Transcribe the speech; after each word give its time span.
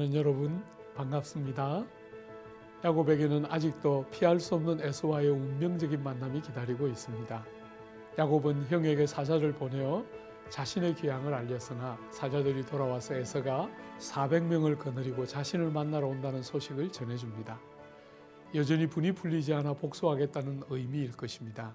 사랑하는 0.00 0.14
여러분 0.14 0.64
반갑습니다. 0.94 1.84
야곱에게는 2.82 3.44
아직도 3.46 4.06
피할 4.10 4.40
수 4.40 4.54
없는 4.54 4.80
에서와의 4.80 5.28
운명적인 5.28 6.02
만남이 6.02 6.40
기다리고 6.40 6.88
있습니다. 6.88 7.44
야곱은 8.18 8.66
형에게 8.68 9.06
사자를 9.06 9.52
보내어 9.52 10.02
자신의 10.48 10.94
귀향을 10.94 11.34
알렸으나 11.34 11.98
사자들이 12.10 12.64
돌아와서 12.64 13.14
에서가 13.14 13.68
400명을 13.98 14.78
거느리고 14.78 15.26
자신을 15.26 15.70
만나러 15.70 16.08
온다는 16.08 16.42
소식을 16.42 16.90
전해줍니다. 16.90 17.60
여전히 18.54 18.86
분이 18.86 19.12
풀리지 19.12 19.52
않아 19.52 19.74
복수하겠다는 19.74 20.62
의미일 20.70 21.12
것입니다. 21.12 21.74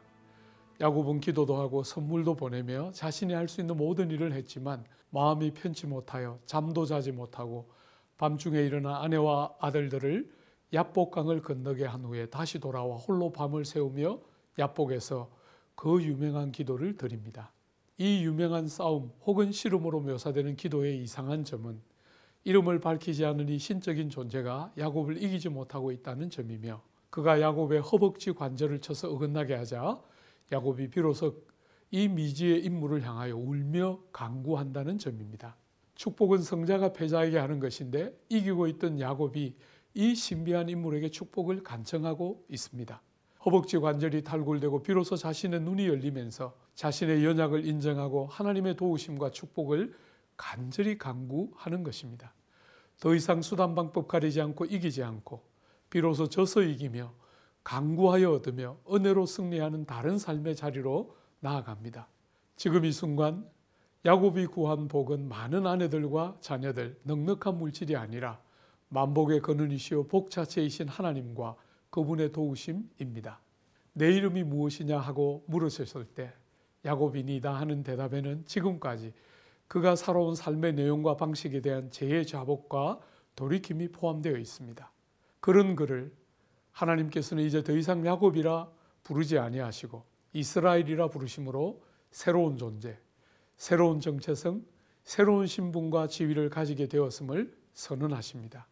야곱은 0.82 1.20
기도도 1.20 1.58
하고 1.58 1.84
선물도 1.84 2.36
보내며 2.36 2.92
자신이 2.92 3.34
할 3.34 3.48
수 3.48 3.62
있는 3.62 3.78
모든 3.78 4.10
일을 4.10 4.34
했지만 4.34 4.84
마음이 5.12 5.52
편치 5.52 5.86
못하여 5.86 6.40
잠도 6.46 6.86
자지 6.86 7.12
못하고 7.12 7.70
밤중에 8.18 8.62
일어나 8.62 9.02
아내와 9.02 9.55
아들들을 9.60 10.32
야복강을 10.74 11.42
건너게 11.42 11.86
한 11.86 12.04
후에 12.04 12.28
다시 12.28 12.60
돌아와 12.60 12.96
홀로 12.96 13.32
밤을 13.32 13.66
새우며 13.66 14.20
야복에서 14.58 15.30
그 15.76 16.02
유명한 16.04 16.52
기도를 16.52 16.98
드립니다. 16.98 17.52
이 17.98 18.24
유명한 18.24 18.68
싸움 18.68 19.12
혹은 19.26 19.52
씨름으로 19.52 20.02
묘사되는 20.02 20.55
기도의 20.55 21.02
이상한 21.02 21.43
점은 21.43 21.80
이름을 22.43 22.80
밝히지 22.80 23.24
이 23.49 23.58
신적인 23.58 24.10
존재가 24.10 24.74
야곱을 24.77 25.21
이기지 25.21 25.49
못하고 25.49 25.91
있다는 25.91 26.30
점이며 26.30 26.82
그가 27.10 27.41
야곱의 27.41 27.82
허벅지 27.82 28.34
관절을 28.34 28.82
쳐서 28.82 29.10
어긋나게 29.12 29.55
하자 29.55 30.02
야곱이 30.52 30.90
비로소 30.90 31.41
이 31.91 32.08
미지의 32.08 32.63
인물을 32.66 33.04
향하여 33.04 33.36
울며 33.36 33.99
강구한다는 34.12 34.98
점입니다. 34.98 35.55
축복은 35.96 36.40
성자가 36.40 36.93
패자에게 36.93 37.38
하는 37.38 37.60
것인데 37.60 38.18
이기고 38.29 38.68
있던 38.68 38.99
야곱이 38.99 39.55
이 39.93 40.15
신비한 40.15 40.70
인물에게 40.70 41.10
축복을 41.10 41.63
간청하고 41.63 42.46
있습니다. 42.49 43.02
허벅지 43.46 43.77
관절이 43.77 44.24
탈골되고 44.24 44.84
비로소 44.84 45.15
자신의 45.15 45.62
눈이 45.62 45.87
열리면서 45.87 46.55
자신의 46.74 47.24
연약을 47.24 47.65
인정하고 47.65 48.27
하나님의 48.27 48.76
도우심과 48.76 49.32
축복을 49.32 49.93
간절히 50.35 50.98
강구하는 50.98 51.84
것입니다. 51.84 52.34
더 52.99 53.13
이상 53.13 53.41
수단 53.41 53.76
방법 53.76 54.07
가리지 54.07 54.41
않고 54.41 54.65
이기지 54.65 55.04
않고 55.04 55.43
비로소 55.90 56.27
져서 56.27 56.63
이기며 56.63 57.13
강구하여 57.63 58.32
얻으며 58.32 58.77
은혜로 58.91 59.26
승리하는 59.26 59.85
다른 59.85 60.18
삶의 60.18 60.55
자리로 60.55 61.15
나아갑니다. 61.40 62.07
지금 62.55 62.84
이 62.85 62.91
순간 62.91 63.48
야곱이 64.06 64.46
구한 64.46 64.88
복은 64.88 65.28
많은 65.28 65.66
아내들과 65.66 66.38
자녀들, 66.40 66.96
넉넉한 67.03 67.58
물질이 67.58 67.96
아니라 67.96 68.40
만복의 68.90 69.40
근원이시오 69.40 70.03
복 70.08 70.30
자체이신 70.30 70.88
하나님과 70.88 71.56
그분의 71.90 72.31
도우심입니다. 72.31 73.40
내 73.94 74.12
이름이 74.12 74.44
무엇이냐 74.44 75.00
하고 75.00 75.44
물으셨을 75.48 76.06
때 76.06 76.31
야곱이 76.86 77.24
니다 77.24 77.56
하는 77.56 77.81
대답에는 77.81 78.46
지금까지 78.46 79.12
그가 79.68 79.96
살아온 79.96 80.36
삶의 80.36 80.74
내용과 80.74 81.18
방식에 81.18 81.62
대한 81.62 81.90
재의 81.90 82.28
자복과 82.28 83.00
돌이킴이 83.36 83.88
포함되어 83.88 84.38
있습니다. 84.38 84.92
그런 85.40 85.76
그를 85.76 86.14
하나님께서는 86.74 87.44
이제 87.44 87.64
더 87.64 87.76
이상 87.76 88.06
야곱이라 88.06 88.70
부르지 89.04 89.40
아니하시고 89.40 90.04
이스라엘이라 90.34 91.08
부르심으로 91.08 91.82
새로운 92.12 92.58
존재, 92.58 93.00
새로운 93.58 94.00
정체성, 94.00 94.64
새로운 95.04 95.48
신분과 95.48 96.08
지위를 96.08 96.50
가지게 96.50 96.88
되었음을 96.88 97.56
선언하십니다. 97.74 98.68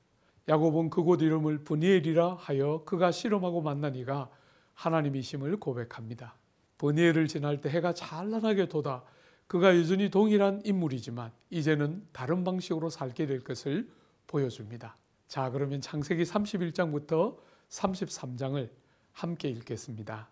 야곱은 0.50 0.90
그곳 0.90 1.22
이름을 1.22 1.64
브니엘이라 1.64 2.36
하여 2.36 2.84
그가 2.86 3.12
실험하고 3.12 3.62
만난 3.62 3.96
이가 3.96 4.30
하나님이심을 4.74 5.58
고백합니다. 5.58 6.36
브니엘을 6.78 7.28
지날 7.28 7.62
때 7.62 7.70
해가 7.70 7.94
찬란하게 7.94 8.68
돋아 8.68 9.04
그가 9.48 9.78
여전히 9.78 10.10
동일한 10.10 10.62
인물이지만 10.66 11.32
이제는 11.50 12.08
다른 12.12 12.44
방식으로 12.44 12.90
살게 12.90 13.26
될 13.28 13.44
것을 13.44 13.90
보여줍니다. 14.28 14.98
자, 15.28 15.50
그러면 15.50 15.80
창세기 15.80 16.24
31장부터 16.24 17.38
33장을 17.70 18.70
함께 19.12 19.50
읽겠습니다. 19.50 20.30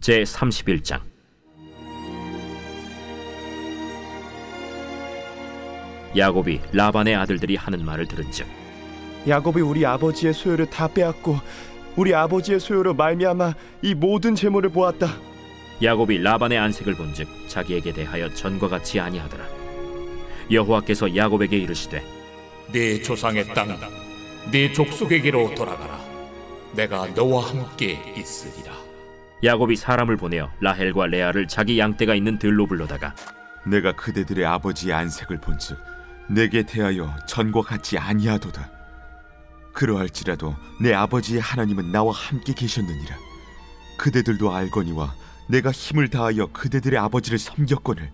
제 0.00 0.22
31장 0.22 1.17
야곱이 6.18 6.60
라반의 6.72 7.14
아들들이 7.14 7.54
하는 7.54 7.84
말을 7.84 8.06
들은즉 8.06 8.46
야곱이 9.26 9.60
우리 9.60 9.86
아버지의 9.86 10.34
소유를 10.34 10.66
다 10.68 10.88
빼앗고 10.88 11.38
우리 11.96 12.14
아버지의 12.14 12.60
소유로 12.60 12.94
말미암아 12.94 13.54
이 13.82 13.94
모든 13.94 14.34
재물을 14.34 14.70
보았다. 14.70 15.08
야곱이 15.82 16.18
라반의 16.18 16.58
안색을 16.58 16.94
본즉 16.94 17.28
자기에게 17.48 17.92
대하여 17.92 18.32
전과 18.34 18.68
같이 18.68 18.98
아니하더라. 18.98 19.44
여호와께서 20.50 21.14
야곱에게 21.14 21.56
이르시되 21.56 22.02
네 22.72 23.00
조상의 23.00 23.54
땅, 23.54 23.68
네 24.50 24.72
족속에게로 24.72 25.54
돌아가라. 25.54 26.00
내가 26.74 27.06
너와 27.14 27.48
함께 27.48 27.98
있으리라. 28.16 28.72
야곱이 29.44 29.76
사람을 29.76 30.16
보내어 30.16 30.50
라헬과 30.60 31.06
레아를 31.06 31.46
자기 31.46 31.78
양떼가 31.78 32.14
있는 32.14 32.38
들로 32.38 32.66
불러다가 32.66 33.14
내가 33.64 33.92
그대들의 33.92 34.44
아버지의 34.44 34.94
안색을 34.94 35.40
본즉 35.40 35.78
내게 36.28 36.62
대하여 36.62 37.14
전과 37.26 37.62
같지 37.62 37.98
아니하도다. 37.98 38.70
그러할지라도 39.72 40.56
내 40.80 40.92
아버지의 40.92 41.40
하나님은 41.40 41.92
나와 41.92 42.12
함께 42.12 42.52
계셨느니라. 42.52 43.16
그대들도 43.96 44.54
알거니와 44.54 45.14
내가 45.48 45.70
힘을 45.70 46.08
다하여 46.08 46.46
그대들의 46.52 46.98
아버지를 46.98 47.38
섬겼거늘 47.38 48.10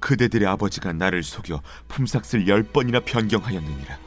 그대들의 0.00 0.46
아버지가 0.48 0.92
나를 0.92 1.22
속여 1.22 1.62
품삯을 1.88 2.48
열 2.48 2.62
번이나 2.62 3.00
변경하였느니라. 3.00 3.98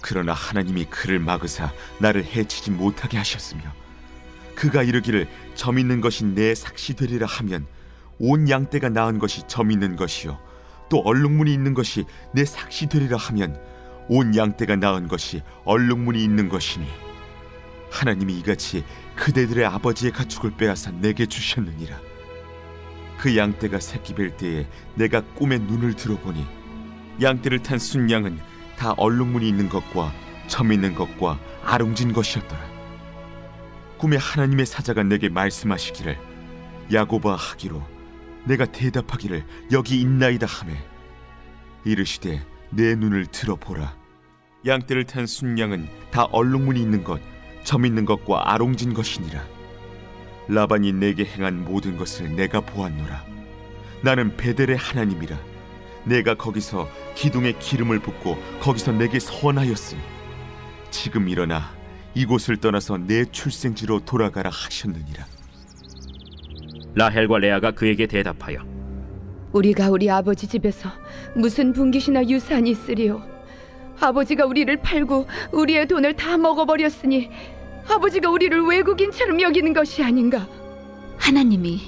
그러나 0.00 0.32
하나님이 0.32 0.84
그를 0.86 1.18
막으사 1.18 1.72
나를 1.98 2.24
해치지 2.24 2.70
못하게 2.70 3.16
하셨으며 3.16 3.62
그가 4.54 4.82
이르기를 4.82 5.28
점 5.54 5.78
있는 5.78 6.00
것이 6.00 6.24
내 6.24 6.54
삭시 6.54 6.94
되리라 6.94 7.26
하면 7.26 7.66
온 8.18 8.48
양떼가 8.48 8.90
낳은 8.90 9.18
것이 9.18 9.42
점 9.48 9.70
있는 9.70 9.96
것이요 9.96 10.38
또 10.88 11.00
얼룩무늬 11.04 11.52
있는 11.52 11.74
것이 11.74 12.04
내 12.32 12.44
삭시 12.44 12.86
되리라 12.88 13.16
하면 13.16 13.60
온 14.08 14.36
양떼가 14.36 14.76
낳은 14.76 15.08
것이 15.08 15.42
얼룩무늬 15.64 16.22
있는 16.22 16.48
것이니 16.48 16.86
하나님이 17.90 18.38
이같이 18.40 18.84
그대들의 19.16 19.64
아버지의 19.64 20.12
가축을 20.12 20.56
빼앗아 20.56 20.90
내게 21.00 21.26
주셨느니라. 21.26 21.96
그 23.18 23.36
양떼가 23.36 23.78
새끼 23.80 24.14
뵐 24.14 24.36
때에 24.36 24.66
내가 24.96 25.20
꿈에 25.20 25.58
눈을 25.58 25.94
들어보니 25.94 26.44
양떼를 27.22 27.62
탄 27.62 27.78
순양은 27.78 28.38
다 28.76 28.92
얼룩무늬 28.96 29.48
있는 29.48 29.68
것과 29.68 30.12
점 30.48 30.72
있는 30.72 30.94
것과 30.94 31.38
아롱진 31.64 32.12
것이었더라. 32.12 32.60
꿈에 33.96 34.16
하나님의 34.16 34.66
사자가 34.66 35.04
내게 35.04 35.28
말씀하시기를 35.28 36.18
야고바 36.92 37.36
하기로 37.36 37.93
내가 38.44 38.66
대답하기를 38.66 39.44
여기 39.72 40.00
있나이다 40.00 40.46
하매 40.46 40.74
이르시되 41.84 42.44
내 42.70 42.94
눈을 42.94 43.26
들어보라. 43.26 43.96
양떼를 44.66 45.04
탄 45.04 45.26
순양은 45.26 45.88
다 46.10 46.24
얼룩무늬 46.24 46.80
있는 46.80 47.04
것, 47.04 47.20
점 47.64 47.84
있는 47.84 48.04
것과 48.04 48.52
아롱진 48.52 48.94
것이니라. 48.94 49.44
라반이 50.48 50.92
내게 50.92 51.24
행한 51.24 51.64
모든 51.64 51.96
것을 51.96 52.34
내가 52.34 52.60
보았노라. 52.60 53.24
나는 54.02 54.36
베델의 54.36 54.76
하나님이라. 54.76 55.38
내가 56.04 56.34
거기서 56.34 56.88
기둥에 57.14 57.52
기름을 57.58 58.00
붓고 58.00 58.36
거기서 58.60 58.92
내게 58.92 59.18
서원하였으니 59.18 60.00
지금 60.90 61.28
일어나 61.28 61.74
이곳을 62.14 62.58
떠나서 62.58 62.98
내 62.98 63.24
출생지로 63.24 64.04
돌아가라 64.04 64.50
하셨느니라 64.50 65.26
라헬과 66.94 67.38
레아가 67.38 67.70
그에게 67.70 68.06
대답하여 68.06 68.58
우리가 69.52 69.90
우리 69.90 70.10
아버지 70.10 70.46
집에서 70.46 70.90
무슨 71.34 71.72
분깃이나 71.72 72.28
유산이 72.28 72.70
있으리요 72.70 73.22
아버지가 74.00 74.46
우리를 74.46 74.76
팔고 74.78 75.26
우리의 75.52 75.86
돈을 75.86 76.14
다 76.14 76.36
먹어버렸으니 76.36 77.30
아버지가 77.88 78.30
우리를 78.30 78.60
외국인처럼 78.62 79.40
여기는 79.40 79.72
것이 79.72 80.02
아닌가? 80.02 80.48
하나님이 81.18 81.80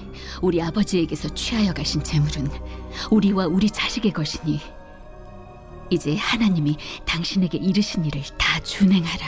우리 0.43 0.63
아버지에게서 0.63 1.29
취하여 1.31 1.73
가신 1.73 2.03
재물은 2.03 2.49
우리와 3.11 3.47
우리 3.47 3.69
자식의 3.69 4.13
것이니 4.13 4.61
이제 5.91 6.17
하나님이 6.17 6.77
당신에게 7.05 7.59
이르신 7.59 8.05
일을 8.05 8.23
다 8.37 8.61
준행하라. 8.61 9.27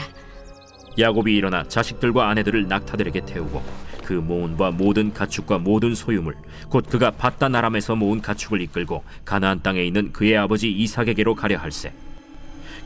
야곱이 0.97 1.35
일어나 1.35 1.63
자식들과 1.63 2.29
아내들을 2.29 2.67
낙타들에게 2.67 3.21
태우고 3.25 3.61
그 4.09 4.13
모은과 4.13 4.71
모든 4.71 5.13
가축과 5.13 5.59
모든 5.59 5.93
소유물 5.93 6.33
곧 6.69 6.83
그가 6.89 7.11
바단 7.11 7.53
아람에서 7.53 7.95
모은 7.95 8.21
가축을 8.21 8.59
이끌고 8.61 9.03
가나안 9.23 9.61
땅에 9.61 9.83
있는 9.83 10.11
그의 10.11 10.35
아버지 10.35 10.71
이삭에게로 10.71 11.35
가려 11.35 11.59
할세. 11.59 11.93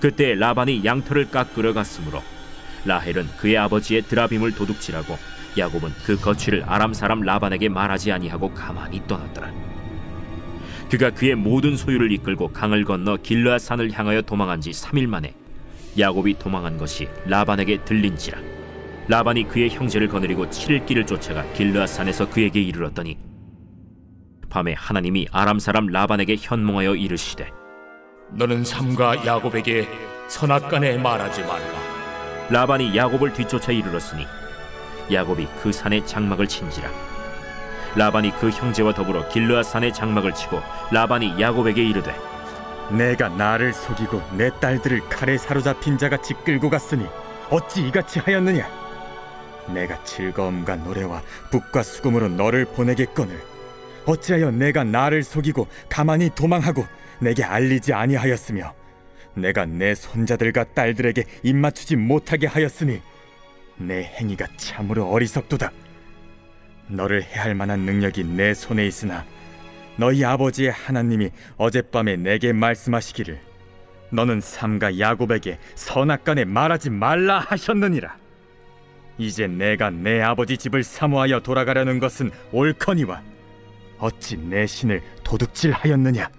그때 0.02 0.36
라반이 0.36 0.84
양털을 0.84 1.32
깎으러 1.32 1.72
갔으므로 1.72 2.22
라헬은 2.84 3.38
그의 3.38 3.58
아버지의 3.58 4.02
드라빔을 4.02 4.54
도둑질하고 4.54 5.18
야곱은 5.58 5.92
그 6.04 6.20
거취를 6.20 6.66
아람 6.68 6.94
사람 6.94 7.22
라반에게 7.22 7.70
말하지 7.70 8.12
아니하고 8.12 8.54
가만히 8.54 9.02
떠났더라. 9.08 9.50
그가 10.92 11.12
그의 11.12 11.36
모든 11.36 11.78
소유를 11.78 12.12
이끌고 12.12 12.52
강을 12.52 12.84
건너 12.84 13.16
길르앗 13.16 13.62
산을 13.62 13.94
향하여 13.94 14.24
도망한 14.24 14.60
지 14.60 14.72
3일 14.72 15.08
만에 15.08 15.34
야곱이 15.98 16.38
도망한 16.38 16.78
것이 16.78 17.08
라반에게 17.28 17.86
들린지라 17.86 18.53
라반이 19.08 19.48
그의 19.48 19.70
형제를 19.70 20.08
거느리고 20.08 20.46
7일 20.48 20.86
길을 20.86 21.06
쫓아가 21.06 21.44
길르앗 21.54 21.90
산에서 21.90 22.30
그에게 22.30 22.62
이르렀더니 22.62 23.18
밤에 24.50 24.74
하나님이 24.74 25.28
아람 25.32 25.60
사람 25.60 25.88
라반에게 25.88 26.38
현몽하여 26.40 26.96
이르시되 26.96 27.50
너는 28.32 28.64
삼가 28.64 29.26
야곱에게 29.26 29.88
선악간에 30.28 30.98
말하지 30.98 31.42
말라. 31.42 31.94
라반이 32.50 32.96
야곱을 32.96 33.34
뒤쫓아 33.34 33.72
이르렀으니 33.72 34.26
야곱이 35.12 35.48
그 35.62 35.72
산에 35.72 36.06
장막을 36.06 36.48
친지라 36.48 36.90
라반이 37.96 38.32
그 38.40 38.50
형제와 38.50 38.94
더불어 38.94 39.28
길르앗 39.30 39.66
산에 39.66 39.92
장막을 39.92 40.34
치고 40.34 40.62
라반이 40.92 41.40
야곱에게 41.40 41.84
이르되 41.84 42.16
내가 42.90 43.30
나를 43.30 43.74
속이고 43.74 44.22
내 44.38 44.50
딸들을 44.60 45.10
칼에 45.10 45.38
사로잡힌 45.38 45.98
자같이 45.98 46.34
끌고 46.34 46.70
갔으니 46.70 47.06
어찌 47.50 47.88
이같이 47.88 48.20
하였느냐? 48.20 48.83
내가 49.72 50.04
즐거움과 50.04 50.78
노래와 50.78 51.22
북과 51.52 51.84
수금으로 51.84 52.30
너를 52.30 52.66
보내겠거늘 52.66 53.40
어찌하여 54.06 54.52
내가 54.52 54.84
나를 54.84 55.24
속이고 55.24 55.68
가만히 55.90 56.30
도망하고 56.34 56.86
내게 57.20 57.44
알리지 57.44 57.94
아니하였으며 57.94 58.74
내가 59.36 59.66
내 59.66 59.96
손자들과 59.96 60.66
딸들에게 60.74 61.24
입맞추지 61.44 61.96
못하게 61.96 62.48
하였으니 62.48 63.02
내 63.78 64.04
행위가 64.04 64.48
참으로 64.58 65.10
어리석도다. 65.10 65.72
너를 66.88 67.24
해할 67.24 67.56
만한 67.56 67.82
능력이 67.82 68.24
내 68.24 68.54
손에 68.54 68.86
있으나 68.86 69.26
너희 69.96 70.24
아버지의 70.26 70.72
하나님이 70.72 71.32
어젯밤에 71.58 72.18
내게 72.18 72.52
말씀하시기를 72.54 73.40
너는 74.12 74.42
삼가 74.42 75.00
야곱에게 75.00 75.58
선악간에 75.76 76.46
말하지 76.46 76.90
말라 76.90 77.40
하셨느니라. 77.40 78.23
이제 79.18 79.48
내가 79.48 79.90
내 79.90 80.22
아버지 80.22 80.58
집을 80.58 80.84
사모하여 80.84 81.42
돌아가려는 81.42 82.00
것은 82.00 82.32
옳거니와 82.52 83.22
어찌 84.00 84.38
내 84.38 84.66
신을 84.66 85.02
도둑질하였느냐? 85.24 86.30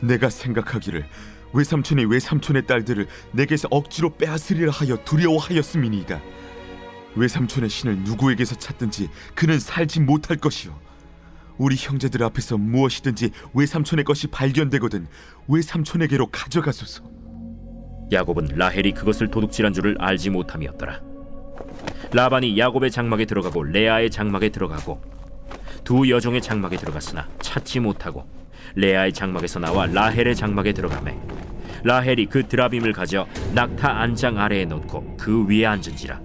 내가 0.00 0.30
생각하기를 0.30 1.04
외삼촌이 1.52 2.06
외삼촌의 2.06 2.66
딸들을 2.66 3.06
내게서 3.32 3.68
억지로 3.70 4.16
빼앗으리라 4.16 4.72
하여 4.72 4.96
두려워하였음이니이다. 5.04 6.20
외삼촌의 7.16 7.68
신을 7.68 7.98
누구에게서 7.98 8.54
찾든지 8.54 9.10
그는 9.34 9.58
살지 9.58 10.00
못할 10.00 10.36
것이요. 10.36 10.78
우리 11.58 11.76
형제들 11.76 12.22
앞에서 12.22 12.56
무엇이든지 12.56 13.32
외삼촌의 13.52 14.04
것이 14.04 14.28
발견되거든 14.28 15.06
외삼촌에게로 15.48 16.28
가져가소서. 16.28 17.04
야곱은 18.12 18.56
라헬이 18.56 18.92
그것을 18.92 19.28
도둑질한 19.30 19.72
줄을 19.72 19.96
알지 20.00 20.30
못함이었더라 20.30 21.09
라반이 22.12 22.58
야곱의 22.58 22.90
장막에 22.90 23.24
들어가고 23.24 23.62
레아의 23.62 24.10
장막에 24.10 24.48
들어가고 24.48 25.00
두 25.84 26.08
여종의 26.10 26.42
장막에 26.42 26.76
들어갔으나 26.76 27.28
찾지 27.40 27.80
못하고 27.80 28.26
레아의 28.74 29.12
장막에서 29.12 29.60
나와 29.60 29.86
라헬의 29.86 30.34
장막에 30.34 30.72
들어가매 30.72 31.16
라헬이 31.82 32.26
그 32.26 32.46
드라빔을 32.46 32.92
가져 32.92 33.26
낙타 33.54 34.00
안장 34.00 34.38
아래에 34.38 34.64
놓고 34.64 35.16
그 35.16 35.46
위에 35.46 35.66
앉은지라 35.66 36.20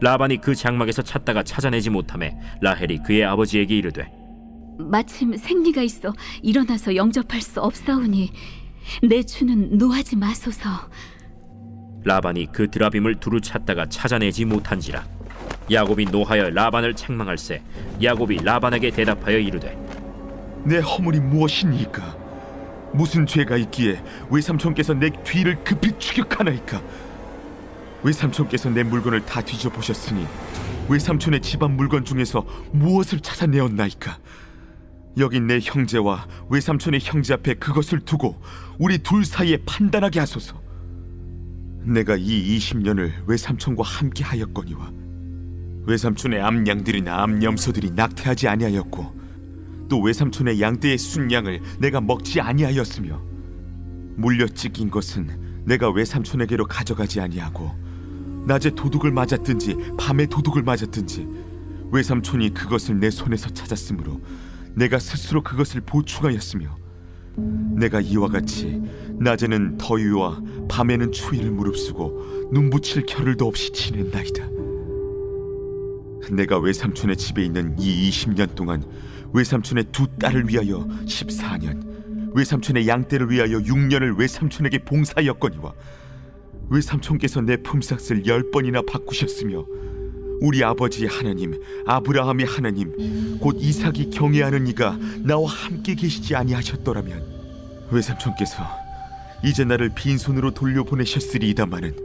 라반이 0.00 0.38
그 0.38 0.54
장막에서 0.54 1.02
찾다가 1.02 1.42
찾아내지 1.42 1.90
못함에 1.90 2.36
라헬이 2.60 2.98
그의 2.98 3.24
아버지에게 3.24 3.76
이르되 3.76 4.10
마침 4.78 5.36
생리가 5.36 5.82
있어 5.82 6.12
일어나서 6.42 6.96
영접할 6.96 7.40
수 7.40 7.60
없사오니 7.60 8.32
내 9.02 9.22
주는 9.22 9.78
노하지 9.78 10.16
마소서. 10.16 10.68
라반이 12.04 12.48
그 12.52 12.70
드라빔을 12.70 13.16
두루 13.16 13.40
찾다가 13.40 13.86
찾아내지 13.88 14.44
못한지라 14.44 15.04
야곱이 15.70 16.06
노하여 16.06 16.50
라반을 16.50 16.94
책망할세 16.94 17.62
야곱이 18.02 18.40
라반에게 18.44 18.90
대답하여 18.90 19.38
이르되 19.38 19.76
내 20.64 20.78
허물이 20.78 21.20
무엇이니까? 21.20 22.16
무슨 22.92 23.26
죄가 23.26 23.56
있기에 23.56 24.02
외삼촌께서 24.30 24.94
내 24.94 25.10
뒤를 25.24 25.62
급히 25.64 25.92
추격하나이까? 25.98 26.80
외삼촌께서 28.02 28.70
내 28.70 28.82
물건을 28.82 29.24
다 29.24 29.40
뒤져 29.40 29.70
보셨으니 29.70 30.26
외삼촌의 30.88 31.40
집안 31.40 31.76
물건 31.76 32.04
중에서 32.04 32.46
무엇을 32.72 33.20
찾아내었나이까? 33.20 34.18
여기 35.18 35.40
내 35.40 35.58
형제와 35.62 36.26
외삼촌의 36.50 37.00
형제 37.02 37.34
앞에 37.34 37.54
그것을 37.54 38.00
두고 38.00 38.40
우리 38.78 38.98
둘 38.98 39.24
사이에 39.24 39.58
판단하게 39.64 40.20
하소서. 40.20 40.60
내가 41.84 42.16
이 42.16 42.58
20년을 42.58 43.12
외삼촌과 43.26 43.82
함께 43.82 44.24
하였거니와 44.24 44.92
외삼촌의 45.86 46.40
암양들이나 46.40 47.22
암염소들이 47.22 47.90
낙태하지 47.90 48.48
아니하였고 48.48 49.24
또 49.90 50.00
외삼촌의 50.00 50.60
양떼의 50.60 50.96
순양을 50.96 51.60
내가 51.78 52.00
먹지 52.00 52.40
아니하였으며 52.40 53.20
물려 54.16 54.46
찢긴 54.46 54.90
것은 54.90 55.62
내가 55.66 55.90
외삼촌에게로 55.90 56.66
가져가지 56.66 57.20
아니하고 57.20 57.70
낮에 58.46 58.70
도둑을 58.70 59.10
맞았든지 59.10 59.76
밤에 59.98 60.26
도둑을 60.26 60.62
맞았든지 60.62 61.28
외삼촌이 61.90 62.54
그것을 62.54 62.98
내 62.98 63.10
손에서 63.10 63.50
찾았으므로 63.50 64.20
내가 64.74 64.98
스스로 64.98 65.42
그것을 65.42 65.82
보충하였으며 65.82 66.83
내가 67.36 68.00
이와 68.00 68.28
같이 68.28 68.80
낮에는 69.18 69.78
더위와 69.78 70.42
밤에는 70.68 71.12
추위를 71.12 71.50
무릅쓰고 71.50 72.50
눈붙일 72.52 73.06
겨를도 73.06 73.46
없이 73.46 73.72
지낸나이다. 73.72 74.48
내가 76.30 76.58
외삼촌의 76.58 77.16
집에 77.16 77.44
있는 77.44 77.76
이 77.78 78.08
20년 78.10 78.54
동안 78.54 78.82
외삼촌의 79.32 79.86
두 79.92 80.06
딸을 80.18 80.48
위하여 80.48 80.86
14년, 81.04 82.34
외삼촌의 82.34 82.88
양떼를 82.88 83.30
위하여 83.30 83.58
6년을 83.58 84.18
외삼촌에게 84.18 84.84
봉사하였거니와 84.84 85.74
외삼촌께서 86.70 87.42
내 87.42 87.56
품삯을 87.58 88.26
열 88.26 88.50
번이나 88.50 88.80
바꾸셨으며 88.82 89.66
우리 90.44 90.62
아버지의 90.62 91.08
하나님 91.08 91.58
아브라함의 91.86 92.44
하나님 92.44 93.38
곧 93.38 93.56
이삭이 93.58 94.10
경외하는 94.10 94.66
이가 94.66 94.98
나와 95.20 95.48
함께 95.48 95.94
계시지 95.94 96.36
아니하셨더라면 96.36 97.88
외삼촌께서 97.90 98.62
이제 99.42 99.64
나를 99.64 99.88
빈손으로 99.94 100.50
돌려보내셨으리이다마는 100.50 101.96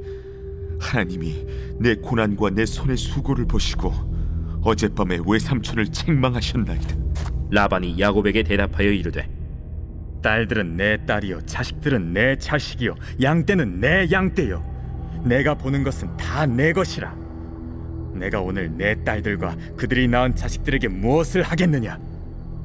하나님이 0.79 1.45
내 1.79 1.95
고난과 1.95 2.51
내 2.51 2.65
손의 2.65 2.95
수고를 2.95 3.45
보시고 3.45 3.91
어젯밤에 4.63 5.19
외삼촌을 5.25 5.87
책망하셨나이다. 5.91 6.95
라반이 7.51 7.99
야곱에게 7.99 8.43
대답하여 8.43 8.89
이르되 8.89 9.29
딸들은 10.23 10.77
내 10.77 11.05
딸이요 11.05 11.45
자식들은 11.45 12.13
내 12.13 12.37
자식이요 12.37 12.95
양떼는 13.21 13.81
내 13.81 14.07
양떼요. 14.09 15.23
내가 15.25 15.55
보는 15.55 15.83
것은 15.83 16.15
다 16.15 16.45
내 16.45 16.71
것이라 16.71 17.18
내가 18.19 18.41
오늘 18.41 18.69
내 18.77 19.01
딸들과 19.03 19.55
그들이 19.77 20.07
낳은 20.07 20.35
자식들에게 20.35 20.89
무엇을 20.89 21.41
하겠느냐? 21.41 21.97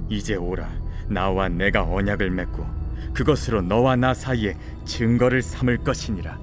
이제 0.08 0.34
오라. 0.34 0.68
나와 1.08 1.48
내가 1.48 1.82
언약을 1.84 2.30
맺고 2.30 2.66
그것으로 3.14 3.62
너와 3.62 3.96
나 3.96 4.12
사이에 4.12 4.56
증거를 4.84 5.40
삼을 5.42 5.78
것이니라. 5.78 6.38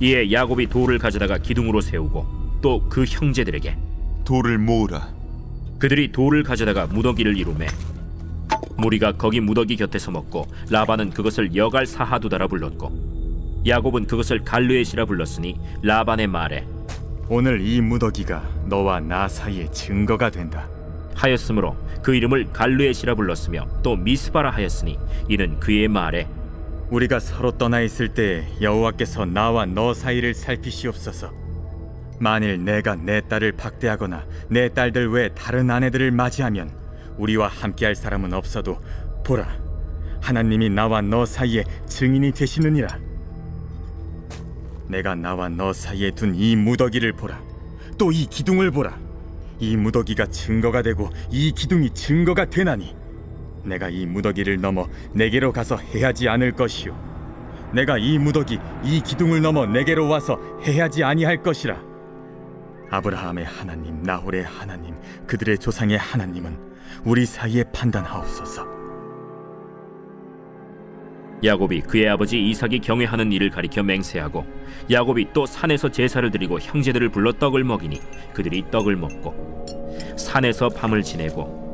이에 0.00 0.32
야곱이 0.32 0.66
돌을 0.66 0.98
가져다가 0.98 1.38
기둥으로 1.38 1.80
세우고 1.80 2.44
또 2.60 2.88
그 2.88 3.04
형제들에게 3.04 3.76
돌을 4.24 4.58
모으라. 4.58 5.08
그들이 5.78 6.10
돌을 6.12 6.42
가져다가 6.42 6.86
무더기를 6.86 7.36
이루매 7.36 7.66
무리가 8.76 9.12
거기 9.12 9.40
무더기 9.40 9.76
곁에 9.76 9.98
서 9.98 10.10
먹고 10.10 10.46
라반은 10.70 11.10
그것을 11.10 11.54
여갈 11.54 11.86
사하두다라 11.86 12.48
불렀고 12.48 13.62
야곱은 13.66 14.06
그것을 14.06 14.44
갈르엣이라 14.44 15.04
불렀으니 15.04 15.58
라반의 15.82 16.26
말에 16.26 16.66
오늘 17.28 17.60
이 17.62 17.80
무더기가 17.80 18.42
너와 18.66 19.00
나 19.00 19.28
사이에 19.28 19.70
증거가 19.70 20.30
된다. 20.30 20.68
하였으므로 21.14 21.76
그 22.02 22.14
이름을 22.14 22.52
갈르엣이라 22.52 23.14
불렀으며 23.14 23.66
또 23.82 23.96
미스바라 23.96 24.50
하였으니 24.50 24.98
이는 25.28 25.58
그의 25.58 25.88
말에 25.88 26.28
우리가 26.90 27.20
서로 27.20 27.52
떠나 27.52 27.80
있을 27.80 28.08
때 28.08 28.46
여호와께서 28.60 29.24
나와 29.24 29.64
너 29.64 29.94
사이를 29.94 30.34
살피시옵소서. 30.34 31.32
만일 32.20 32.62
내가 32.62 32.94
내 32.94 33.20
딸을 33.20 33.52
박대하거나 33.52 34.24
내 34.48 34.68
딸들 34.68 35.10
외 35.10 35.30
다른 35.34 35.70
아내들을 35.70 36.10
맞이하면 36.10 36.70
우리와 37.16 37.48
함께할 37.48 37.94
사람은 37.94 38.32
없어도 38.32 38.80
보라 39.24 39.48
하나님이 40.20 40.70
나와 40.70 41.00
너 41.00 41.26
사이에 41.26 41.64
증인이 41.86 42.32
되시느니라 42.32 43.03
내가 44.94 45.16
나와 45.16 45.48
너 45.48 45.72
사이에 45.72 46.12
둔 46.12 46.36
이 46.36 46.54
무더기를 46.54 47.14
보라. 47.14 47.40
또 47.98 48.12
이 48.12 48.26
기둥을 48.26 48.70
보라. 48.70 48.96
이 49.58 49.76
무더기가 49.76 50.26
증거가 50.26 50.82
되고 50.82 51.10
이 51.32 51.50
기둥이 51.50 51.90
증거가 51.90 52.44
되나니 52.44 52.94
내가 53.64 53.88
이 53.88 54.06
무더기를 54.06 54.60
넘어 54.60 54.86
내게로 55.12 55.52
가서 55.52 55.76
해하지 55.76 56.28
않을 56.28 56.52
것이요. 56.52 56.96
내가 57.72 57.98
이 57.98 58.18
무더기 58.18 58.60
이 58.84 59.00
기둥을 59.00 59.42
넘어 59.42 59.66
내게로 59.66 60.08
와서 60.08 60.38
해하지 60.62 61.02
아니할 61.02 61.42
것이라. 61.42 61.76
아브라함의 62.90 63.44
하나님 63.46 64.00
나홀의 64.04 64.44
하나님 64.44 64.94
그들의 65.26 65.58
조상의 65.58 65.98
하나님은 65.98 66.56
우리 67.04 67.26
사이에 67.26 67.64
판단하옵소서 67.72 68.73
야곱이 71.44 71.82
그의 71.82 72.08
아버지 72.08 72.40
이삭이 72.40 72.78
경외하는 72.80 73.30
일을 73.32 73.50
가리켜 73.50 73.82
맹세하고 73.82 74.46
야곱이 74.90 75.28
또 75.34 75.44
산에서 75.44 75.90
제사를 75.90 76.28
드리고 76.30 76.58
형제들을 76.58 77.10
불러 77.10 77.32
떡을 77.32 77.64
먹이니 77.64 78.00
그들이 78.32 78.64
떡을 78.70 78.96
먹고 78.96 79.66
산에서 80.16 80.70
밤을 80.70 81.02
지내고 81.02 81.64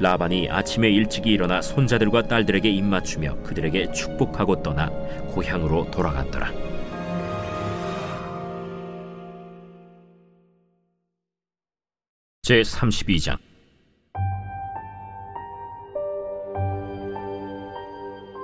라반이 0.00 0.50
아침에 0.50 0.90
일찍이 0.90 1.30
일어나 1.30 1.62
손자들과 1.62 2.22
딸들에게 2.22 2.68
입맞추며 2.68 3.42
그들에게 3.42 3.92
축복하고 3.92 4.62
떠나 4.62 4.90
고향으로 5.28 5.90
돌아갔더라. 5.90 6.52
제 12.42 12.60
32장 12.60 13.38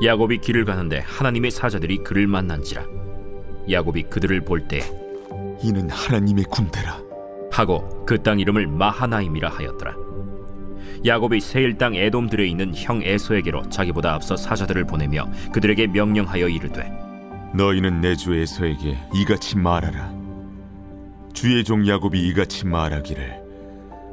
야곱이 0.02 0.38
길을 0.38 0.64
가는데 0.64 1.00
하나님의 1.00 1.50
사자들이 1.50 1.98
그를 1.98 2.26
만난지라. 2.26 2.84
야곱이 3.70 4.04
그들을 4.04 4.40
볼 4.44 4.66
때 4.66 4.80
이는 5.62 5.88
하나님의 5.90 6.44
군대라. 6.50 6.98
하고 7.52 8.04
그 8.06 8.20
땅 8.22 8.40
이름을 8.40 8.66
마하나임이라 8.66 9.48
하였더라. 9.50 9.94
야곱이 11.04 11.40
세일 11.40 11.78
땅 11.78 11.94
에돔들에 11.94 12.46
있는 12.46 12.72
형 12.74 13.02
에서에게로 13.02 13.68
자기보다 13.68 14.14
앞서 14.14 14.36
사자들을 14.36 14.84
보내며 14.86 15.28
그들에게 15.52 15.88
명령하여 15.88 16.48
이르되 16.48 16.90
너희는 17.54 18.00
내 18.00 18.14
주 18.16 18.34
에서에게 18.34 18.96
이같이 19.14 19.58
말하라. 19.58 20.12
주의 21.34 21.62
종 21.64 21.86
야곱이 21.86 22.20
이같이 22.28 22.66
말하기를 22.66 23.42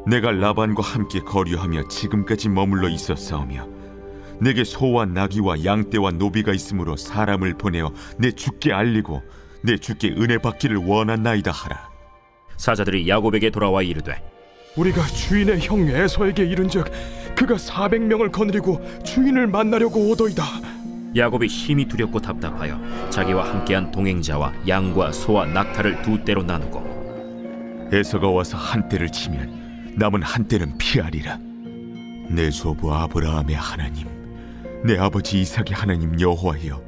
내가 0.07 0.31
라반과 0.31 0.81
함께 0.83 1.19
거류하며 1.19 1.87
지금까지 1.89 2.49
머물러 2.49 2.89
있었사오며 2.89 3.78
내게 4.41 4.63
소와 4.63 5.05
나귀와 5.05 5.63
양떼와 5.63 6.11
노비가 6.11 6.53
있으므로 6.53 6.95
사람을 6.95 7.55
보내어 7.55 7.91
내 8.17 8.31
주께 8.31 8.73
알리고 8.73 9.21
내 9.63 9.77
주께 9.77 10.09
은혜 10.09 10.37
받기를 10.37 10.77
원한나이다 10.77 11.51
하라. 11.51 11.89
사자들이 12.57 13.07
야곱에게 13.07 13.49
돌아와 13.49 13.81
이르되 13.81 14.21
우리가 14.75 15.05
주인의 15.07 15.61
형 15.61 15.87
에서에게 15.87 16.45
이른즉 16.45 16.89
그가 17.35 17.55
400명을 17.55 18.31
거느리고 18.31 18.81
주인을 19.03 19.47
만나려고 19.47 20.09
오더이다. 20.09 20.43
야곱이 21.15 21.49
심히 21.49 21.85
두렵고 21.85 22.19
답답하여 22.19 22.79
자기와 23.09 23.49
함께한 23.49 23.91
동행자와 23.91 24.53
양과 24.67 25.11
소와 25.11 25.45
낙타를 25.47 26.03
두 26.03 26.23
떼로 26.23 26.43
나누고 26.43 27.89
에서가 27.91 28.29
와서 28.29 28.57
한 28.57 28.87
떼를 28.87 29.09
치면 29.09 29.95
남은 29.97 30.21
한 30.21 30.47
떼는 30.47 30.77
피하리라. 30.77 31.39
내 32.29 32.51
조부 32.51 32.93
아브라함의 32.93 33.55
하나님 33.55 34.18
내 34.81 34.97
아버지 34.97 35.41
이삭의 35.41 35.73
하나님 35.73 36.17
여호와여 36.19 36.81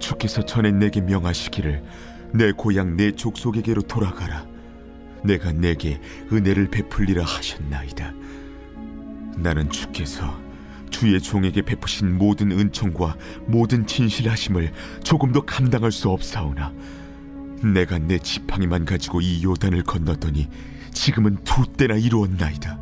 주께서 0.00 0.44
전에 0.44 0.72
내게 0.72 1.00
명하시기를 1.00 1.84
내 2.34 2.50
고향 2.50 2.96
내 2.96 3.12
족속에게로 3.12 3.82
돌아가라. 3.82 4.46
내가 5.22 5.52
내게 5.52 6.00
은혜를 6.32 6.68
베풀리라 6.70 7.24
하셨나이다. 7.24 8.12
나는 9.36 9.70
주께서 9.70 10.36
주의 10.90 11.20
종에게 11.20 11.62
베푸신 11.62 12.18
모든 12.18 12.50
은총과 12.50 13.16
모든 13.46 13.86
진실하심을 13.86 14.72
조금도 15.04 15.42
감당할 15.42 15.92
수 15.92 16.08
없사오나 16.08 16.72
내가 17.62 17.98
내 17.98 18.18
지팡이만 18.18 18.84
가지고 18.84 19.20
이 19.20 19.44
요단을 19.44 19.84
건넜더니 19.84 20.48
지금은 20.92 21.36
두 21.44 21.66
때나 21.66 21.94
이루었나이다. 21.94 22.80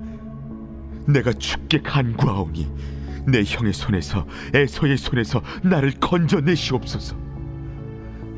내가 1.08 1.32
주께 1.34 1.82
간구하오니 1.82 2.97
내 3.30 3.42
형의 3.44 3.72
손에서 3.72 4.26
에서의 4.54 4.96
손에서 4.96 5.42
나를 5.62 5.92
건져내시옵소서. 6.00 7.16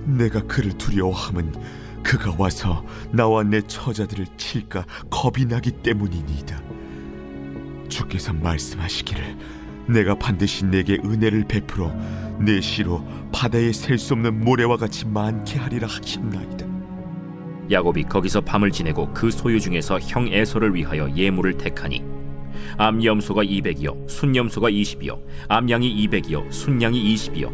내가 0.05 0.43
그를 0.43 0.73
두려워함은 0.73 1.55
그가 2.03 2.35
와서 2.39 2.85
나와 3.13 3.43
내 3.43 3.61
처자들을 3.61 4.27
칠까 4.37 4.85
겁이 5.11 5.47
나기 5.47 5.71
때문이니이다. 5.71 6.61
주께서 7.89 8.33
말씀하시기를 8.33 9.37
내가 9.89 10.15
반드시 10.15 10.65
내게 10.65 10.99
은혜를 11.05 11.45
베풀어 11.45 11.93
내 12.39 12.61
시로 12.61 13.05
바다에 13.33 13.73
셀 13.73 13.99
수 13.99 14.15
없는 14.15 14.41
모래와 14.41 14.77
같이 14.77 15.07
많게 15.07 15.59
하리라 15.59 15.87
하셨나이다. 15.89 16.67
야곱이 17.71 18.05
거기서 18.05 18.41
밤을 18.41 18.71
지내고 18.73 19.13
그 19.13 19.31
소유 19.31 19.61
중에서 19.61 20.01
형 20.01 20.27
에서를 20.29 20.75
위하여 20.75 21.09
예물을 21.15 21.59
택하니 21.59 22.20
암염소가 22.79 23.43
200이요 23.45 24.09
순염소가 24.09 24.69
20이요 24.71 25.19
암양이 25.49 26.07
200이요 26.07 26.51
순양이 26.53 27.15
20이요. 27.15 27.51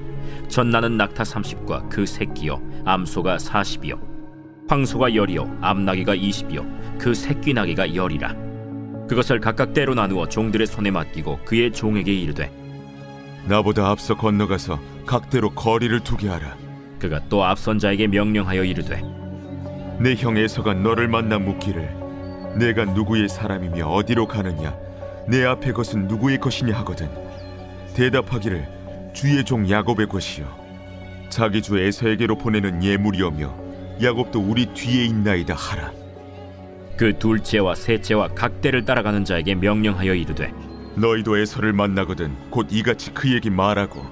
전나는 0.49 0.97
낙타 0.97 1.23
30과 1.25 1.89
그 1.89 2.07
새끼요 2.07 2.61
암소가 2.85 3.37
40이요. 3.37 3.99
황소가 4.69 5.15
열이요 5.15 5.59
암나귀가 5.61 6.15
20이요 6.17 6.99
그 6.99 7.15
새끼 7.15 7.53
나귀가 7.55 7.95
열이라. 7.95 8.35
그것을 9.09 9.41
각각 9.41 9.73
때로 9.73 9.95
나누어 9.95 10.27
종들의 10.29 10.67
손에 10.67 10.91
맡기고 10.91 11.41
그의 11.45 11.73
종에게 11.73 12.13
이르되 12.13 12.51
나보다 13.47 13.89
앞서 13.91 14.17
건너가서 14.17 14.81
각대로 15.07 15.51
거리를 15.51 16.01
두게 16.01 16.29
하라. 16.29 16.57
그가 16.99 17.21
또 17.29 17.45
앞선 17.45 17.79
자에게 17.79 18.07
명령하여 18.09 18.65
이르되 18.65 19.01
내 20.01 20.15
형 20.17 20.37
에서가 20.37 20.75
너를 20.75 21.09
만나 21.09 21.39
묻기를 21.39 21.89
내가 22.59 22.85
누구의 22.87 23.29
사람이며 23.29 23.87
어디로 23.87 24.27
가느냐 24.27 24.75
내 25.29 25.45
앞에 25.45 25.73
것은 25.73 26.07
누구의 26.07 26.39
것이냐 26.39 26.77
하거든. 26.79 27.09
대답하기를 27.95 29.13
주의 29.13 29.45
종 29.45 29.69
야곱의 29.69 30.07
것이요. 30.09 30.47
자기 31.29 31.61
주 31.63 31.79
에서에게로 31.79 32.39
보내는 32.39 32.83
예물이오며 32.83 33.55
야곱도 34.03 34.41
우리 34.41 34.67
뒤에 34.67 35.05
있나이다 35.07 35.55
하라. 35.55 35.91
그 36.97 37.19
둘째와 37.19 37.75
셋째와 37.75 38.29
각 38.29 38.61
대를 38.61 38.85
따라가는 38.85 39.25
자에게 39.25 39.55
명령하여 39.55 40.15
이르되 40.15 40.53
너희도 40.97 41.37
에서를 41.37 41.75
만나거든 41.75 42.35
곧 42.51 42.69
이같이 42.71 43.13
그에게 43.13 43.51
말하고 43.51 44.03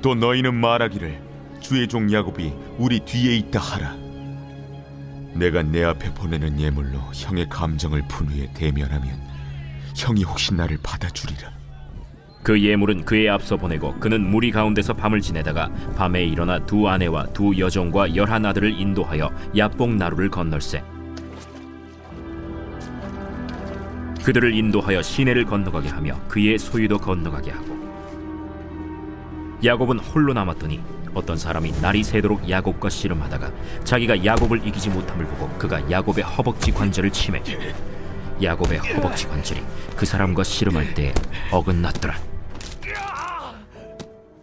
또 0.00 0.14
너희는 0.14 0.54
말하기를 0.54 1.20
주의 1.60 1.86
종 1.88 2.10
야곱이 2.10 2.54
우리 2.78 3.00
뒤에 3.00 3.36
있다 3.36 3.60
하라. 3.60 3.96
내가 5.34 5.62
내 5.62 5.84
앞에 5.84 6.14
보내는 6.14 6.58
예물로 6.58 6.98
형의 7.12 7.48
감정을 7.48 8.02
푼 8.08 8.28
후에 8.28 8.48
대면하면 8.54 9.29
형이 10.00 10.24
혹시 10.24 10.54
나를 10.54 10.78
받아주리라. 10.82 11.50
그 12.42 12.58
예물은 12.58 13.04
그의 13.04 13.28
앞서 13.28 13.58
보내고 13.58 13.98
그는 14.00 14.22
무리 14.22 14.50
가운데서 14.50 14.94
밤을 14.94 15.20
지내다가 15.20 15.70
밤에 15.94 16.24
일어나 16.24 16.58
두 16.64 16.88
아내와 16.88 17.26
두 17.34 17.58
여종과 17.58 18.16
열한 18.16 18.46
아들을 18.46 18.80
인도하여 18.80 19.30
야뽕 19.56 19.98
나루를 19.98 20.30
건널세. 20.30 20.82
그들을 24.24 24.54
인도하여 24.54 25.02
시내를 25.02 25.44
건너가게 25.44 25.88
하며 25.88 26.18
그의 26.28 26.58
소유도 26.58 26.98
건너가게 26.98 27.50
하고 27.50 27.78
야곱은 29.62 29.98
홀로 29.98 30.32
남았더니 30.32 30.80
어떤 31.12 31.36
사람이 31.36 31.72
날이 31.82 32.02
새도록 32.02 32.48
야곱과 32.48 32.88
씨름하다가 32.88 33.50
자기가 33.84 34.24
야곱을 34.24 34.66
이기지 34.66 34.90
못함을 34.90 35.26
보고 35.26 35.48
그가 35.58 35.90
야곱의 35.90 36.24
허벅지 36.24 36.70
관절을 36.70 37.10
치매 37.10 37.42
야곱의 38.42 38.78
허벅지 38.78 39.26
관절이 39.26 39.62
그 39.96 40.06
사람과 40.06 40.44
씨름할 40.44 40.94
때 40.94 41.12
어긋났더라. 41.50 42.16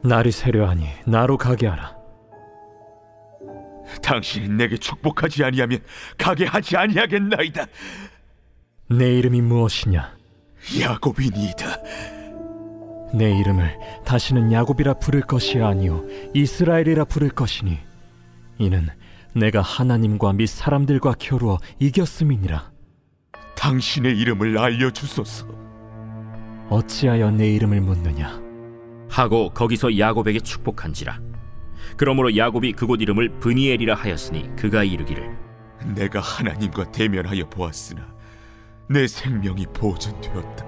날이 0.03 0.31
새려하니 0.31 0.87
나로 1.05 1.37
가게 1.37 1.67
하라. 1.67 1.95
당신이 4.01 4.49
내게 4.49 4.77
축복하지 4.77 5.43
아니하면 5.43 5.79
가게 6.17 6.45
하지 6.45 6.77
아니하겠나이다. 6.77 7.65
내 8.89 9.17
이름이 9.17 9.41
무엇이냐? 9.41 10.15
야곱이니이다. 10.79 11.77
내 13.13 13.37
이름을 13.39 13.77
다시는 14.05 14.51
야곱이라 14.51 14.95
부를 14.95 15.21
것이 15.21 15.59
아니요 15.59 16.03
이스라엘이라 16.33 17.05
부를 17.05 17.29
것이니 17.29 17.79
이는 18.57 18.87
내가 19.33 19.61
하나님과 19.61 20.33
및 20.33 20.47
사람들과 20.47 21.15
겨루어 21.19 21.59
이겼음이니라. 21.79 22.76
당신의 23.57 24.17
이름을 24.19 24.57
알려주소서. 24.57 25.47
어찌하여 26.69 27.31
내 27.31 27.49
이름을 27.53 27.81
묻느냐? 27.81 28.39
하고 29.09 29.49
거기서 29.49 29.97
야곱에게 29.97 30.39
축복한지라. 30.39 31.19
그러므로 31.97 32.35
야곱이 32.35 32.73
그곳 32.73 33.01
이름을 33.01 33.39
브니엘이라 33.39 33.95
하였으니 33.95 34.55
그가 34.55 34.83
이르기를 34.83 35.37
내가 35.95 36.19
하나님과 36.19 36.91
대면하여 36.91 37.49
보았으나 37.49 38.05
내 38.89 39.07
생명이 39.07 39.65
보존되었다. 39.73 40.65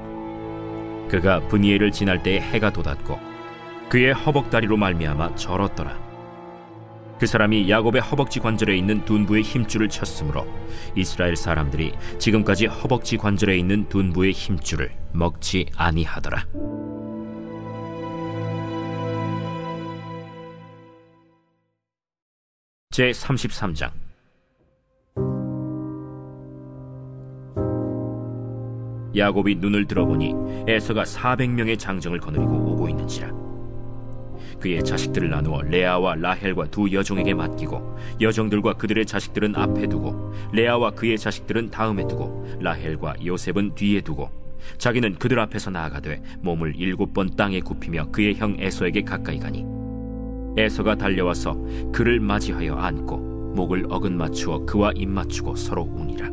그가 1.10 1.48
브니엘을 1.48 1.91
지날 1.91 2.24
때에 2.24 2.39
해가 2.39 2.72
돋았고 2.72 3.19
그의 3.89 4.13
허벅다리로 4.13 4.77
말미암아 4.77 5.36
절었더라. 5.36 6.09
그 7.19 7.27
사람이 7.27 7.69
야곱의 7.69 8.01
허벅지 8.01 8.39
관절에 8.39 8.77
있는 8.77 9.03
둔부의 9.03 9.43
힘줄을 9.43 9.89
쳤으므로 9.89 10.47
이스라엘 10.95 11.35
사람들이 11.35 11.93
지금까지 12.17 12.67
허벅지 12.67 13.17
관절에 13.17 13.57
있는 13.57 13.88
둔부의 13.89 14.31
힘줄을 14.31 14.89
먹지 15.11 15.67
아니하더라. 15.75 16.45
제 22.91 23.11
33장 23.11 23.91
야곱이 29.15 29.55
눈을 29.55 29.88
들어보니 29.88 30.33
에서가 30.67 31.03
400명의 31.03 31.77
장정을 31.77 32.19
거느리고 32.19 32.51
오고 32.51 32.89
있는지라 32.89 33.49
그의 34.60 34.84
자식들을 34.84 35.29
나누어 35.29 35.62
레아와 35.62 36.15
라헬과 36.15 36.67
두 36.67 36.91
여종에게 36.91 37.34
맡기고 37.34 37.98
여종들과 38.22 38.74
그들의 38.74 39.05
자식들은 39.05 39.55
앞에 39.55 39.88
두고 39.88 40.34
레아와 40.53 40.91
그의 40.91 41.17
자식들은 41.17 41.69
다음에 41.72 42.08
두고 42.08 42.46
라헬과 42.60 43.15
요셉은 43.25 43.75
뒤에 43.75 44.01
두고 44.01 44.29
자기는 44.77 45.15
그들 45.15 45.39
앞에서 45.39 45.72
나아가되 45.72 46.22
몸을 46.41 46.74
일곱 46.75 47.13
번 47.13 47.36
땅에 47.36 47.60
굽히며 47.60 48.12
그의 48.12 48.36
형 48.36 48.55
에서에게 48.60 49.03
가까이 49.03 49.39
가니 49.39 49.65
에서가 50.58 50.96
달려와서 50.96 51.58
그를 51.91 52.19
맞이하여 52.19 52.75
안고 52.75 53.53
목을 53.55 53.86
어긋 53.89 54.12
맞추어 54.12 54.65
그와 54.65 54.91
입 54.96 55.10
맞추고 55.10 55.55
서로 55.55 55.84
우니라 55.84 56.29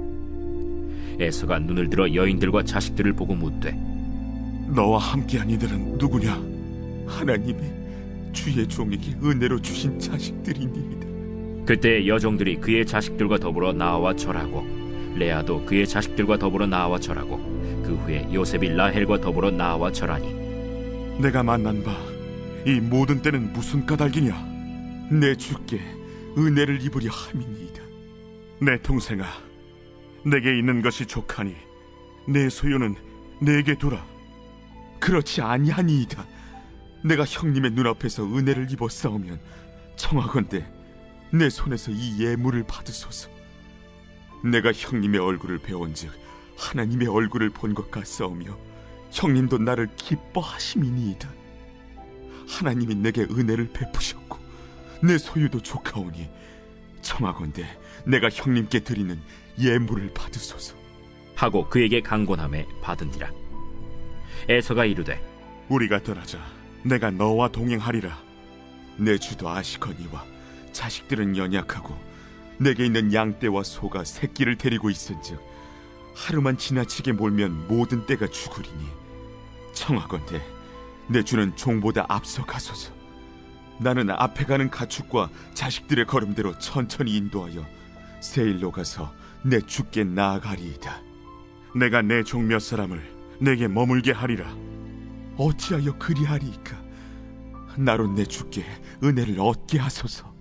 에서가 1.18 1.58
눈을 1.60 1.88
들어 1.88 2.12
여인들과 2.12 2.64
자식들을 2.64 3.12
보고 3.14 3.34
묻되 3.34 3.72
너와 4.68 4.98
함께한 4.98 5.48
이들은 5.48 5.96
누구냐? 5.98 6.32
하나님이 7.06 7.85
주의 8.32 8.66
종에게 8.66 9.12
은혜로 9.22 9.60
주신 9.60 9.98
자식들이니이다. 9.98 11.06
그때 11.66 12.06
여종들이 12.06 12.56
그의 12.56 12.86
자식들과 12.86 13.38
더불어 13.38 13.72
나와 13.72 14.14
절하고 14.14 14.64
레아도 15.16 15.64
그의 15.64 15.86
자식들과 15.86 16.38
더불어 16.38 16.66
나와 16.66 16.98
절하고 16.98 17.38
그 17.84 17.96
후에 18.04 18.28
요셉이 18.32 18.68
라헬과 18.70 19.20
더불어 19.20 19.50
나와 19.50 19.90
절하니 19.90 21.20
내가 21.20 21.42
만난 21.42 21.82
바 21.82 22.16
이 22.66 22.80
모든 22.80 23.22
때는 23.22 23.52
무슨 23.52 23.86
까닭이냐? 23.86 24.34
내 25.12 25.36
주께 25.36 25.80
은혜를 26.36 26.82
입으려 26.82 27.08
함이니이다. 27.12 27.80
내 28.60 28.82
동생아, 28.82 29.24
내게 30.24 30.58
있는 30.58 30.82
것이 30.82 31.06
족하니 31.06 31.54
내 32.26 32.48
소유는 32.48 32.96
내게 33.40 33.78
두라. 33.78 34.04
그렇지 34.98 35.42
아니하니이다. 35.42 36.26
내가 37.06 37.24
형님의 37.24 37.70
눈앞에서 37.70 38.24
은혜를 38.24 38.70
입어 38.72 38.88
싸우면 38.88 39.38
청하건대 39.94 40.66
내 41.30 41.48
손에서 41.48 41.92
이 41.92 42.24
예물을 42.24 42.64
받으소서. 42.66 43.30
내가 44.44 44.72
형님의 44.72 45.20
얼굴을 45.20 45.58
배운즉 45.58 46.10
하나님의 46.58 47.06
얼굴을 47.08 47.50
본 47.50 47.74
것 47.74 47.90
같사오며 47.90 48.56
형님도 49.12 49.58
나를 49.58 49.88
기뻐하심이니이다. 49.96 51.28
하나님이 52.48 52.96
내게 52.96 53.22
은혜를 53.22 53.70
베푸셨고 53.72 54.38
내 55.02 55.16
소유도 55.18 55.60
조카오니 55.62 56.28
청하건대 57.02 57.66
내가 58.04 58.28
형님께 58.30 58.80
드리는 58.80 59.20
예물을 59.60 60.12
받으소서. 60.12 60.74
하고 61.36 61.68
그에게 61.68 62.00
강권함에 62.00 62.66
받은디라. 62.82 63.30
에서가 64.48 64.84
이르되 64.86 65.20
우리가 65.68 66.02
떠나자 66.02 66.55
내가 66.86 67.10
너와 67.10 67.48
동행하리라. 67.48 68.16
내 68.98 69.18
주도 69.18 69.48
아시거니와 69.48 70.24
자식들은 70.72 71.36
연약하고 71.36 71.96
내게 72.58 72.86
있는 72.86 73.12
양떼와 73.12 73.64
소가 73.64 74.04
새끼를 74.04 74.56
데리고 74.56 74.88
있은즉 74.88 75.38
하루만 76.14 76.56
지나치게 76.56 77.12
몰면 77.12 77.66
모든 77.68 78.06
떼가 78.06 78.28
죽으리니 78.28 78.86
청하건대 79.74 80.40
내 81.08 81.22
주는 81.22 81.54
종보다 81.56 82.06
앞서 82.08 82.44
가소서. 82.44 82.94
나는 83.78 84.08
앞에 84.10 84.44
가는 84.44 84.70
가축과 84.70 85.28
자식들의 85.54 86.06
걸음대로 86.06 86.58
천천히 86.58 87.16
인도하여 87.16 87.66
세일로 88.20 88.70
가서 88.70 89.12
내 89.42 89.60
주께 89.60 90.02
나아가리이다. 90.04 91.02
내가 91.74 92.00
내 92.00 92.22
종 92.22 92.46
몇 92.46 92.60
사람을 92.60 93.02
내게 93.40 93.68
머물게 93.68 94.12
하리라. 94.12 94.46
어찌하여 95.36 95.98
그리하리이까? 95.98 96.76
나로 97.76 98.06
내 98.08 98.24
주께 98.24 98.62
은혜를 99.02 99.36
얻게 99.38 99.78
하소서. 99.78 100.34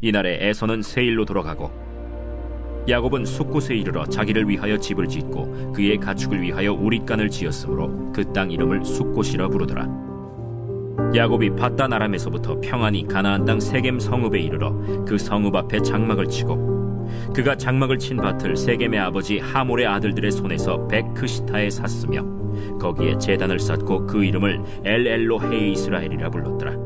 이날에 0.00 0.48
에서는 0.48 0.82
세일로 0.82 1.24
돌아가고 1.24 1.70
야곱은 2.88 3.24
숫곳에 3.24 3.74
이르러 3.74 4.06
자기를 4.06 4.48
위하여 4.48 4.78
집을 4.78 5.08
짓고 5.08 5.72
그의 5.72 5.98
가축을 5.98 6.40
위하여 6.40 6.72
우릿간을 6.72 7.30
지었으므로 7.30 8.12
그 8.12 8.32
땅 8.32 8.50
이름을 8.50 8.84
숫곳이라 8.84 9.48
부르더라. 9.48 10.06
야곱이 11.14 11.56
바단 11.56 11.92
아람에서부터 11.92 12.60
평안히 12.60 13.06
가나안 13.06 13.44
땅 13.44 13.58
세겜 13.60 13.98
성읍에 13.98 14.40
이르러 14.40 14.72
그 15.06 15.18
성읍 15.18 15.54
앞에 15.54 15.80
장막을 15.80 16.26
치고 16.28 17.04
그가 17.34 17.56
장막을 17.56 17.98
친 17.98 18.16
밭을 18.16 18.56
세겜의 18.56 18.98
아버지 18.98 19.38
하몰의 19.38 19.86
아들들의 19.86 20.30
손에서 20.30 20.86
베크시타에 20.88 21.70
샀으며 21.70 22.35
거기에 22.80 23.18
제단을 23.18 23.58
쌓고 23.58 24.06
그 24.06 24.24
이름을 24.24 24.62
엘엘로 24.84 25.40
헤 25.42 25.70
이스라엘이라 25.70 26.30
불렀더라. 26.30 26.85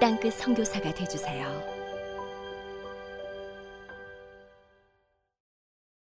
땅끝 0.00 0.34
선교사가 0.34 0.94
되주세요. 0.94 1.77